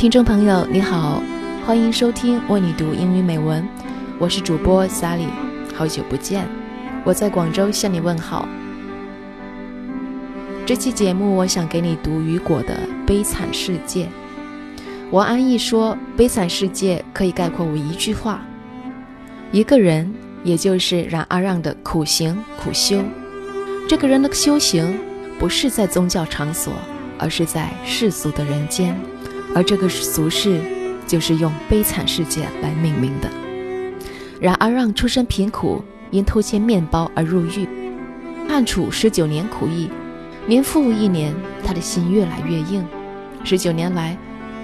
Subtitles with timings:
[0.00, 1.22] 听众朋友，你好，
[1.66, 3.68] 欢迎收听为你读英语美文，
[4.18, 5.28] 我是主播 Sally，
[5.74, 6.48] 好久不见，
[7.04, 8.48] 我在广州向你问好。
[10.64, 14.04] 这期节目，我想给你读雨果的《悲惨世界》。
[15.10, 18.40] 王安忆说，《悲惨世界》可以概括为一句话：
[19.52, 20.10] 一个人，
[20.42, 23.04] 也就是冉阿让的苦行苦修。
[23.86, 24.98] 这个人的修行，
[25.38, 26.72] 不是在宗教场所，
[27.18, 28.98] 而是在世俗的人间。
[29.54, 30.60] 而这个俗世，
[31.06, 33.28] 就是用悲惨世界来命名的。
[34.40, 37.68] 然而让出身贫苦，因偷窃面包而入狱，
[38.48, 39.90] 判处十九年苦役。
[40.46, 42.84] 年复一年，他的心越来越硬。
[43.44, 44.16] 十九年来，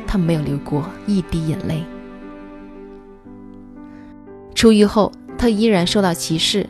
[0.06, 1.84] 他没有流过一滴眼泪。
[4.54, 6.66] 出狱后，他依然受到歧视，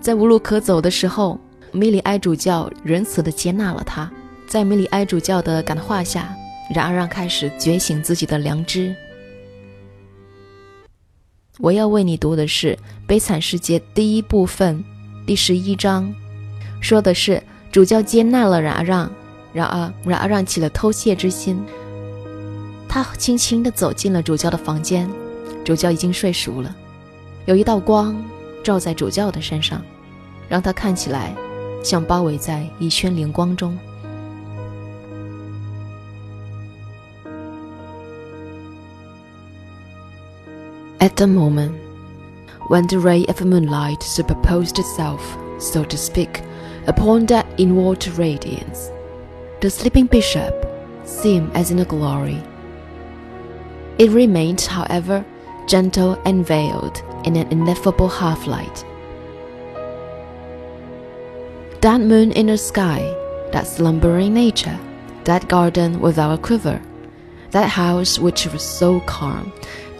[0.00, 1.40] 在无路可走的时候，
[1.72, 4.10] 米里埃主教仁慈地接纳了他。
[4.46, 6.28] 在米里埃主教的感化下，
[6.72, 8.94] 冉阿让开始觉醒自己的良知。
[11.58, 12.74] 我要为你读的是
[13.08, 14.82] 《悲惨世界》第一部分
[15.26, 16.14] 第十一章，
[16.80, 19.12] 说的是主教接纳了冉阿让，
[19.52, 21.60] 然而冉阿让起了偷窃之心。
[22.88, 25.10] 他轻轻地走进了主教的房间，
[25.64, 26.74] 主教已经睡熟了，
[27.46, 28.16] 有一道光
[28.62, 29.82] 照在主教的身上，
[30.48, 31.34] 让他看起来
[31.82, 33.76] 像包围在一圈灵光中。
[41.00, 41.80] At the moment,
[42.68, 45.22] when the ray of moonlight superposed itself,
[45.58, 46.42] so to speak,
[46.86, 48.90] upon that inward radiance,
[49.62, 50.54] the sleeping bishop
[51.04, 52.42] seemed as in a glory.
[53.96, 55.24] It remained, however,
[55.66, 58.84] gentle and veiled in an ineffable half light.
[61.80, 63.00] That moon in the sky,
[63.52, 64.78] that slumbering nature,
[65.24, 66.78] that garden without a quiver,
[67.52, 69.50] that house which was so calm,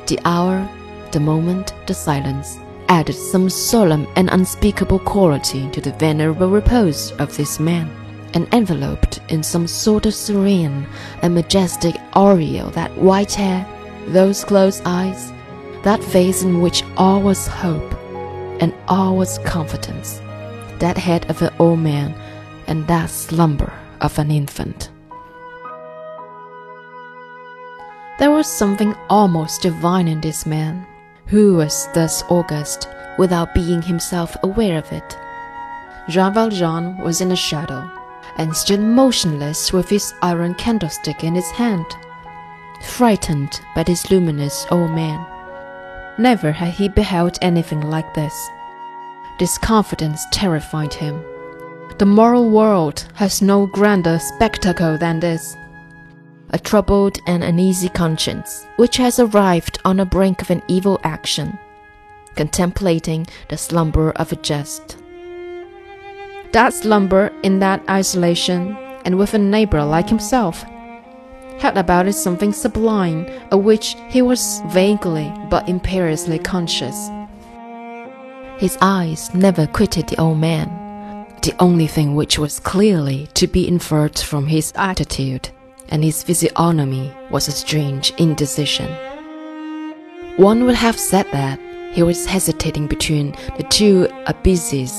[0.06, 0.68] the hour
[1.12, 7.36] the moment, the silence, added some solemn and unspeakable quality to the venerable repose of
[7.36, 7.88] this man,
[8.34, 10.86] and enveloped in some sort of serene
[11.22, 13.66] and majestic aureole that white hair,
[14.08, 15.32] those closed eyes,
[15.82, 17.94] that face in which all was hope
[18.60, 20.20] and all was confidence,
[20.78, 22.14] that head of an old man
[22.66, 24.90] and that slumber of an infant.
[28.18, 30.86] There was something almost divine in this man
[31.30, 35.16] who was thus august without being himself aware of it.
[36.08, 37.88] Jean Valjean was in a shadow,
[38.36, 41.86] and stood motionless with his iron candlestick in his hand,
[42.82, 45.24] frightened by this luminous old man.
[46.18, 48.34] Never had he beheld anything like this.
[49.38, 51.22] This confidence terrified him.
[51.98, 55.56] The moral world has no grander spectacle than this
[56.52, 61.58] a troubled and uneasy conscience, which has arrived on the brink of an evil action,
[62.34, 64.96] contemplating the slumber of a jest.
[66.52, 70.64] That slumber in that isolation, and with a neighbor like himself,
[71.60, 77.08] had about it something sublime of which he was vaguely but imperiously conscious.
[78.58, 80.68] His eyes never quitted the old man,
[81.42, 85.50] the only thing which was clearly to be inferred from his attitude
[85.90, 88.90] and his physiognomy was a strange indecision.
[90.36, 91.60] One would have said that
[91.92, 94.92] he was hesitating between the two abysses,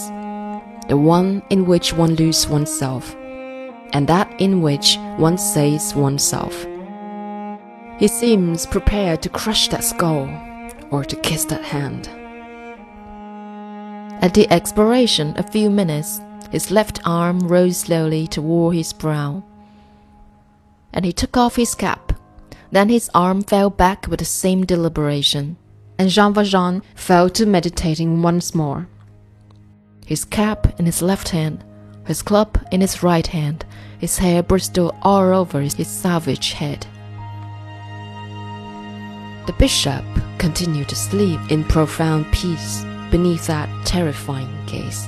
[0.89, 3.15] the one in which one loses oneself,
[3.93, 6.65] and that in which one saves oneself.
[7.97, 10.29] He seems prepared to crush that skull
[10.91, 12.09] or to kiss that hand.
[14.21, 16.19] At the expiration of a few minutes,
[16.51, 19.43] his left arm rose slowly toward his brow
[20.93, 22.13] and he took off his cap.
[22.71, 25.57] Then his arm fell back with the same deliberation,
[25.97, 28.87] and Jean Valjean fell to meditating once more.
[30.05, 31.63] His cap in his left hand,
[32.05, 33.65] his club in his right hand,
[33.99, 36.87] his hair bristled all over his savage head.
[39.47, 40.03] The bishop
[40.37, 45.07] continued to sleep in profound peace beneath that terrifying gaze.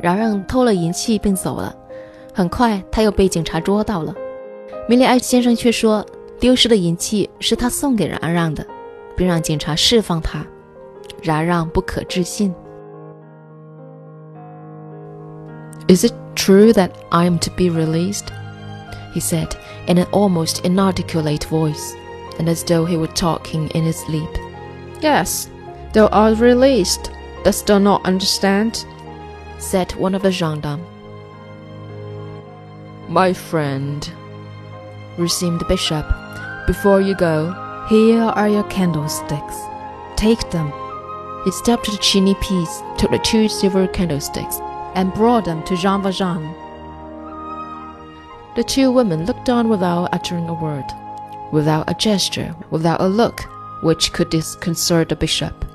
[0.00, 1.74] 冉让偷了银器并走了，
[2.34, 4.14] 很快他又被警察捉到了。
[4.88, 6.04] 米利埃先生却说，
[6.38, 8.66] 丢失的银器是他送给冉让的，
[9.16, 10.44] 并让警察释放他。
[11.22, 12.54] 冉让不可置信。
[15.88, 18.26] Is it true that I am to be released?
[19.14, 19.52] He said
[19.86, 21.94] in an almost inarticulate voice,
[22.38, 24.28] and as though he were talking in his sleep.
[25.00, 25.46] Yes,
[25.94, 27.10] thou art released.
[27.44, 28.84] Dost thou not understand?
[29.61, 30.85] Said one of the gendarmes.
[33.07, 34.11] My friend,
[35.17, 36.05] resumed the bishop,
[36.65, 37.51] before you go,
[37.89, 39.57] here are your candlesticks.
[40.15, 40.71] Take them.
[41.43, 44.59] He stepped to the chimney piece, took the two silver candlesticks,
[44.95, 46.53] and brought them to Jean Valjean.
[48.55, 50.85] The two women looked on without uttering a word,
[51.51, 53.41] without a gesture, without a look
[53.81, 55.65] which could disconcert the bishop.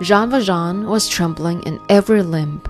[0.00, 2.62] Jean Valjean was trembling in every limb.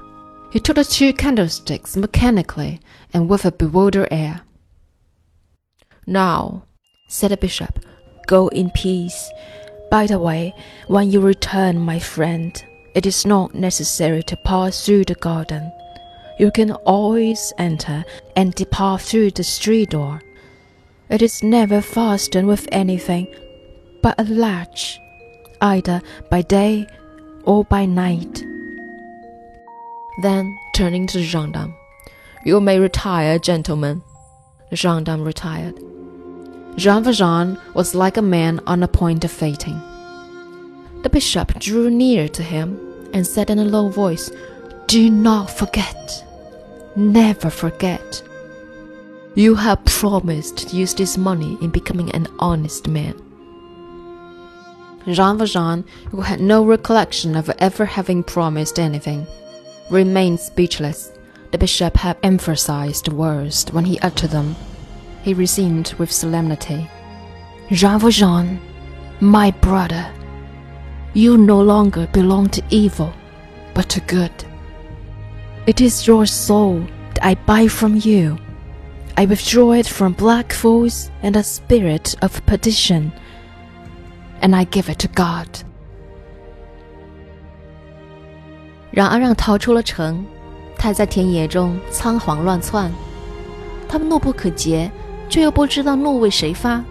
[0.50, 2.80] He took the two candlesticks mechanically
[3.14, 4.42] and with a bewildered air.
[6.06, 6.64] Now,
[7.08, 7.78] said the bishop,
[8.26, 9.30] go in peace.
[9.90, 10.54] By the way,
[10.88, 12.62] when you return, my friend,
[12.94, 15.72] it is not necessary to pass through the garden.
[16.38, 18.04] You can always enter
[18.36, 20.20] and depart through the street door.
[21.08, 23.34] It is never fastened with anything
[24.02, 24.98] but a latch,
[25.60, 26.86] either by day
[27.44, 28.44] or by night.
[30.22, 31.74] Then, turning to the gendarme,
[32.44, 34.02] You may retire, gentlemen.
[34.70, 35.78] The gendarme retired.
[36.76, 39.80] Jean Valjean was like a man on the point of fainting.
[41.02, 42.78] The bishop drew near to him
[43.12, 44.30] and said in a low voice,
[44.86, 46.24] Do not forget,
[46.96, 48.22] never forget.
[49.34, 53.14] You have promised to use this money in becoming an honest man.
[55.06, 59.26] Jean Valjean, who had no recollection of ever having promised anything,
[59.90, 61.12] remained speechless.
[61.50, 64.56] The bishop had emphasized the words when he uttered them.
[65.22, 66.88] He resumed with solemnity
[67.70, 68.60] Jean Valjean,
[69.20, 70.12] my brother,
[71.14, 73.12] you no longer belong to evil,
[73.74, 74.32] but to good.
[75.66, 78.38] It is your soul that I buy from you.
[79.16, 83.12] I withdraw it from black fools and a spirit of perdition
[84.42, 85.48] and I give it to God.
[88.90, 90.22] 冉阿让逃出了城，
[90.76, 92.92] 他在田野中仓皇乱窜，
[93.88, 94.90] 他们怒不可遏，
[95.30, 96.84] 却又不知道怒为谁发。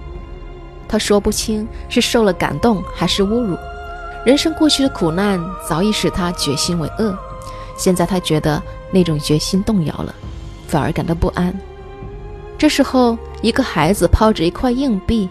[0.87, 3.55] 他说不清是受了感动还是侮辱。
[4.25, 7.17] 人生过去的苦难早已使他决心为恶，
[7.77, 8.61] 现在他觉得
[8.91, 10.13] 那种决心动摇了，
[10.67, 11.53] 反而感到不安。
[12.57, 15.29] 这时候，一个孩子抛着一块硬币。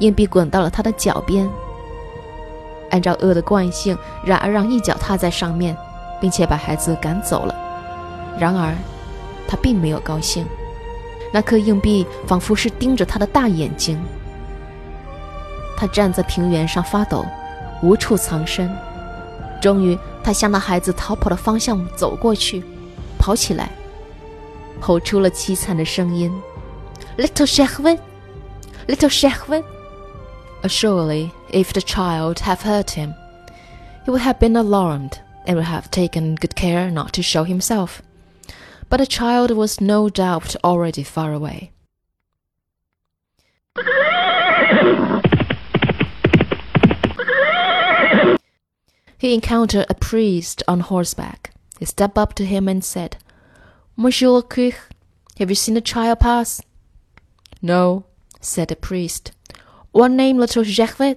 [0.00, 1.48] 硬币滚到了他的脚边。
[2.90, 5.76] 按照恶的惯性，冉而让一脚踏在上面，
[6.20, 7.54] 并且把孩子赶走了。
[8.36, 8.74] 然而，
[9.46, 10.44] 他并没有高兴。
[11.32, 13.96] 那颗硬币仿佛是盯着他的大眼睛。
[15.76, 17.24] 他站在平原上发抖，
[17.82, 18.68] 无处藏身。
[19.62, 22.64] 终于，他向那孩子逃跑的方向走过去，
[23.18, 23.70] 跑起来，
[24.80, 26.32] 吼出了凄惨的声音
[27.16, 29.62] ：“Little Shahwin，Little Shahwin。”
[30.68, 33.14] Surely, if the child had heard him,
[34.04, 38.00] he would have been alarmed and would have taken good care not to show himself.
[38.88, 41.72] But the child was no doubt already far away.
[49.18, 51.52] he encountered a priest on horseback.
[51.78, 53.18] He stepped up to him and said,
[53.96, 54.74] Monsieur le Curé,
[55.38, 56.62] have you seen the child pass?
[57.60, 58.06] No,
[58.40, 59.32] said the priest.
[59.92, 61.16] One name little Gervais?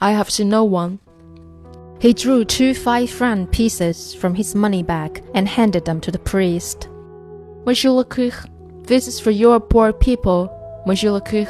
[0.00, 0.98] I have seen no one.
[2.00, 6.18] He drew two five franc pieces from his money bag and handed them to the
[6.18, 6.88] priest.
[7.64, 8.34] Monsieur le Curé,
[8.86, 10.50] this is for your poor people,
[10.84, 11.46] Monsieur le Curé.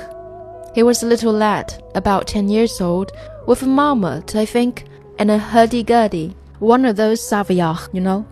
[0.75, 3.13] He was a little lad, about ten years old,
[3.47, 4.85] with a marmot, I think,
[5.19, 6.37] and a hurdy-gurdy.
[6.59, 8.27] One of those Savoyards, you know.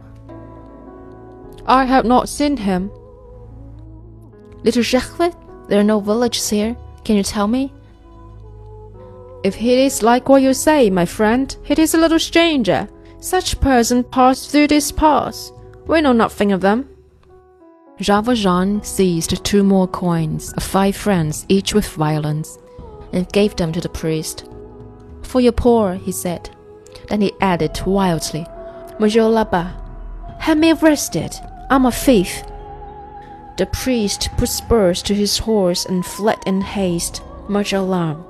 [1.67, 2.91] I have not seen him.
[4.63, 5.33] Little Gervais,
[5.69, 6.77] there are no villages here.
[7.03, 7.73] Can you tell me?
[9.45, 12.89] If it is like what you say, my friend, it is a little stranger.
[13.21, 15.53] Such person passed through this pass.
[15.87, 16.89] We know nothing of them.
[18.01, 22.57] Jean Valjean seized two more coins of five francs each with violence,
[23.13, 24.49] and gave them to the priest.
[25.23, 26.49] For your poor, he said.
[27.09, 28.47] Then he added wildly,
[28.99, 29.71] Monsieur l'Abbé,
[30.41, 31.35] have me arrested.
[31.69, 32.43] I'm a thief.
[33.59, 38.25] The priest put spurs to his horse and fled in haste, much alarmed.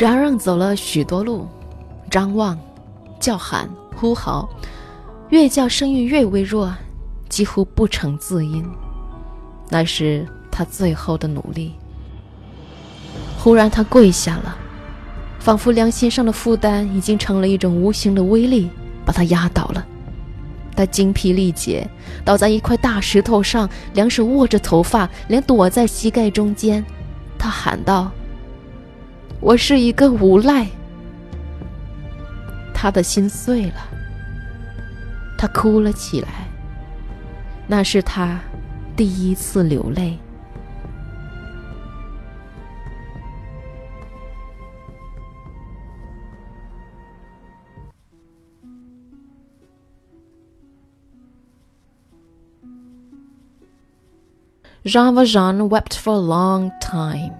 [0.00, 1.46] 冉让走了许多路，
[2.10, 2.58] 张望、
[3.20, 4.48] 叫喊、呼号，
[5.28, 6.74] 越叫声音越微弱，
[7.28, 8.64] 几乎不成字音。
[9.68, 11.74] 那是他最后的努力。
[13.38, 14.56] 忽然，他跪下了，
[15.38, 18.70] 仿佛良心上的负担已经成了一种无形的威力，
[19.04, 19.86] 把他压倒了。
[20.74, 21.86] 他精疲力竭，
[22.24, 26.82] 倒在一块大石头上，两手握着头发，脸躲在膝盖中间。
[27.38, 28.10] 他喊道。
[29.42, 30.66] 我是一个无赖，
[32.74, 33.88] 他的心碎了，
[35.38, 36.28] 他哭了起来。
[37.66, 38.38] 那是他
[38.94, 40.18] 第一次流泪。
[54.84, 57.39] Jean Valjean wept for a long time.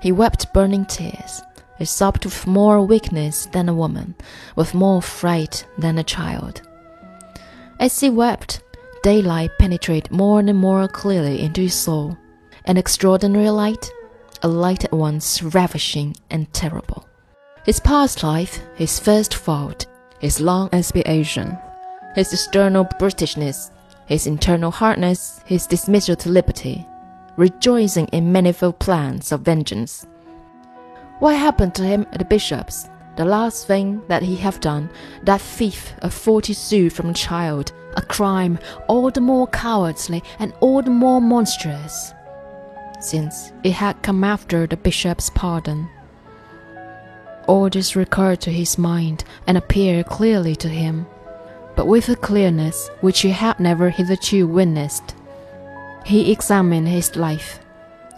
[0.00, 1.42] He wept burning tears.
[1.78, 4.14] He sobbed with more weakness than a woman,
[4.56, 6.62] with more fright than a child.
[7.78, 8.60] As he wept,
[9.02, 12.18] daylight penetrated more and more clearly into his soul,
[12.66, 13.90] an extraordinary light,
[14.42, 17.06] a light at once ravishing and terrible.
[17.64, 19.86] His past life, his first fault,
[20.18, 21.58] his long expiation,
[22.14, 23.70] his external Britishness,
[24.06, 26.86] his internal hardness, his dismissal to liberty,
[27.36, 30.06] rejoicing in manifold plans of vengeance.
[31.18, 32.88] What happened to him at the bishop's?
[33.16, 34.88] The last thing that he have done,
[35.24, 38.58] that thief of forty sous from a child, a crime
[38.88, 42.14] all the more cowardly and all the more monstrous,
[43.00, 45.88] since it had come after the bishop's pardon.
[47.46, 51.06] All this recurred to his mind and appeared clearly to him
[51.80, 55.14] but with a clearness which he had never hitherto witnessed.
[56.04, 57.60] He examined his life,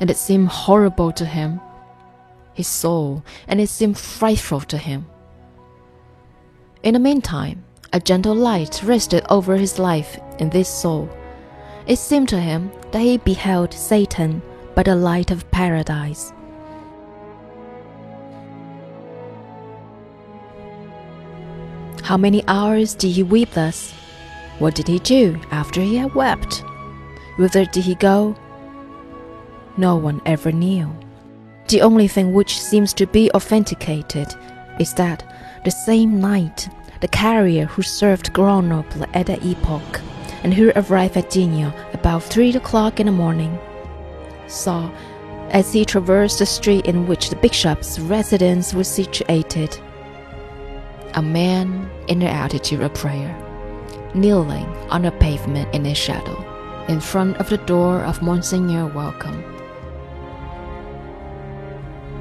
[0.01, 1.61] and it seemed horrible to him,
[2.55, 5.07] his soul, and it seemed frightful to him.
[6.83, 11.09] In the meantime, a gentle light rested over his life and this soul.
[11.87, 14.41] It seemed to him that he beheld Satan
[14.75, 16.33] by the light of paradise.
[22.03, 23.93] How many hours did he weep thus?
[24.59, 26.65] What did he do after he had wept?
[27.43, 28.37] Whither did he go?
[29.77, 30.95] No one ever knew.
[31.67, 34.29] The only thing which seems to be authenticated
[34.79, 35.25] is that
[35.65, 36.69] the same night,
[37.01, 40.01] the carrier who served Grenoble at that epoch,
[40.45, 43.59] and who arrived at Digne about three o'clock in the morning,
[44.47, 44.89] saw,
[45.51, 49.77] as he traversed the street in which the bishop's residence was situated,
[51.15, 53.35] a man in the attitude of prayer,
[54.15, 56.52] kneeling on the pavement in the shadow,
[56.89, 59.37] in front of the door of Monsignor Welcome.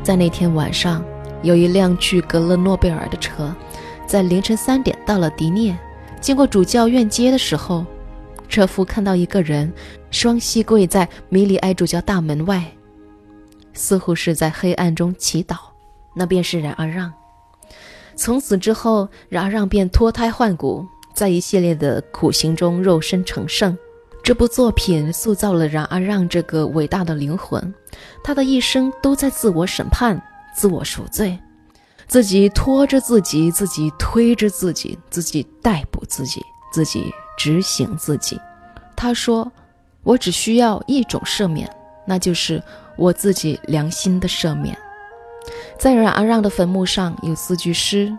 [0.03, 1.03] 在那天晚上，
[1.43, 3.53] 有一辆去格勒诺贝尔的车，
[4.07, 5.77] 在凌晨三点到了迪涅。
[6.19, 7.85] 经过主教院街的时候，
[8.47, 9.71] 车夫看到一个人
[10.09, 12.63] 双膝跪在米里埃主教大门外，
[13.73, 15.55] 似乎是在黑暗中祈祷。
[16.13, 17.11] 那便是冉阿让。
[18.15, 23.77] 从此之后，冉阿让便脱胎换骨，在一系列的苦行中肉身成圣。
[24.31, 27.73] 这部作品塑造了冉阿让这个伟大的灵魂，
[28.23, 30.17] 他的一生都在自我审判、
[30.55, 31.37] 自我赎罪，
[32.07, 38.39] 自己拖着自己，自己推着自己，自己逮捕自己，自己执行自己。
[38.95, 39.51] 他说
[40.01, 41.69] ：“我只需要一种赦免，
[42.07, 42.63] 那就是
[42.95, 44.77] 我自己良心的赦免。”
[45.77, 48.17] 在冉阿让的坟墓上有四句诗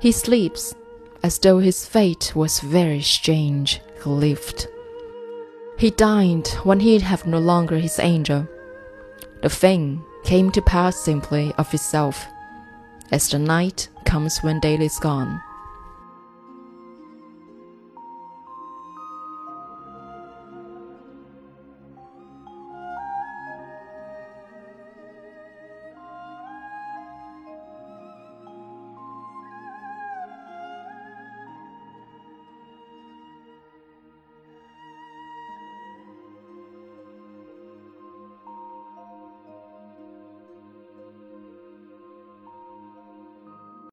[0.00, 0.70] ：“He sleeps
[1.20, 3.76] as though his fate was very strange.
[4.02, 4.68] He lived.
[5.78, 8.48] He died when he'd have no longer his angel.
[9.42, 12.26] The thing came to pass simply of itself,
[13.12, 15.40] as the night comes when day is gone.